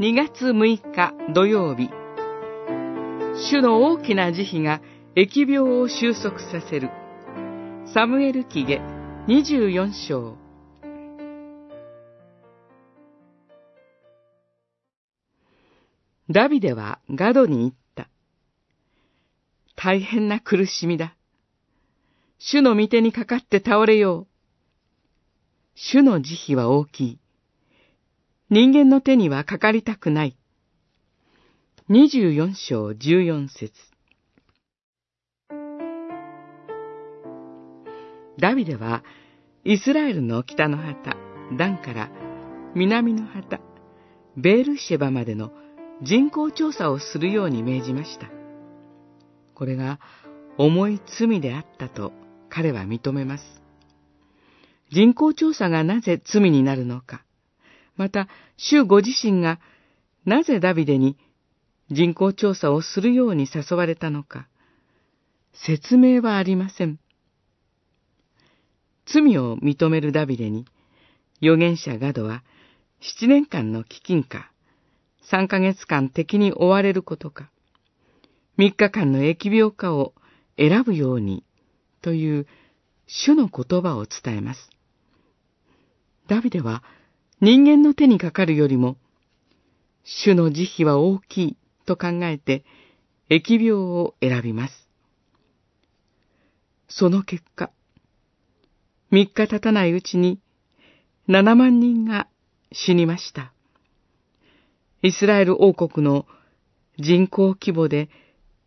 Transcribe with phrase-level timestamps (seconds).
[0.00, 1.90] 2月6日土曜日、
[3.50, 4.80] 主の大きな慈悲が
[5.14, 6.88] 疫病を収束させる。
[7.92, 8.80] サムエル記下
[9.28, 10.38] 24章。
[16.30, 18.08] ダビデはガドに言った。
[19.76, 21.14] 大変な苦しみだ。
[22.38, 24.26] 主の御手にかかって倒れよう。
[25.74, 27.18] 主の慈悲は大きい。
[28.52, 30.36] 人間の手にはかかりたくない。
[31.88, 33.72] 24章14節
[38.40, 39.04] ダビデは、
[39.62, 41.16] イスラエルの北の旗、
[41.56, 42.10] ダンから
[42.74, 43.60] 南の旗、
[44.36, 45.52] ベールシェバまでの
[46.02, 48.26] 人口調査をするように命じました。
[49.54, 50.00] これが
[50.58, 52.12] 重い罪であったと
[52.48, 53.44] 彼は認めます。
[54.90, 57.24] 人口調査がなぜ罪になるのか、
[58.00, 59.60] また、主ご自身が
[60.24, 61.18] なぜダビデに
[61.90, 64.48] 人口調査をするように誘われたのか、
[65.52, 66.98] 説明はありません。
[69.04, 70.64] 罪を認めるダビデに、
[71.42, 72.42] 預言者ガドは
[73.00, 74.50] 七年間の飢饉か、
[75.20, 77.50] 三ヶ月間敵に追われることか、
[78.56, 80.14] 三日間の疫病かを
[80.56, 81.44] 選ぶように
[82.00, 82.46] という
[83.06, 84.70] 主の言葉を伝えます。
[86.28, 86.82] ダビデは
[87.40, 88.96] 人間の手にかかるよりも、
[90.04, 92.64] 主の慈悲は大きいと考えて、
[93.30, 94.88] 疫病を選びます。
[96.88, 97.70] その結果、
[99.10, 100.38] 三日経たないうちに、
[101.26, 102.26] 七万人が
[102.72, 103.52] 死にました。
[105.02, 106.26] イスラエル王国の
[106.98, 108.10] 人口規模で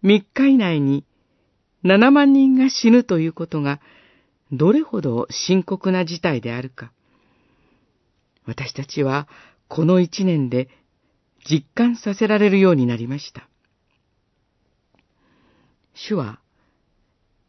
[0.01, 1.05] 三日以内に
[1.83, 3.79] 七万人が死ぬということが
[4.51, 6.91] どれほど深刻な事態であるか。
[8.45, 9.27] 私たちは
[9.67, 10.69] この一年で
[11.49, 13.47] 実感させられるようになりました。
[15.93, 16.39] 主は、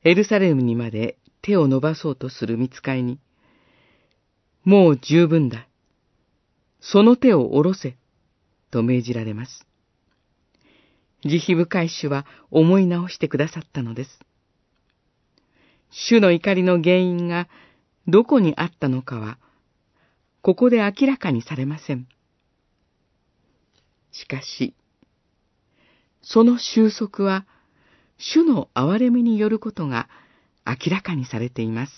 [0.03, 3.19] エルサレムにまで手を伸ばそうとする見つかいに、
[4.65, 5.67] もう十分だ。
[6.81, 7.97] その手を下ろせ、
[8.71, 9.67] と命じられます。
[11.25, 14.21] 慈悲深い主は思い直してくださったのです。
[15.91, 17.49] 主の怒りの原因が
[18.09, 19.39] どこにあったのかは、
[20.45, 22.07] ここで明らかにされません。
[24.13, 24.75] しかし、
[26.21, 27.47] その収束は、
[28.19, 30.07] 主の憐れみによることが
[30.67, 31.93] 明らかにされています。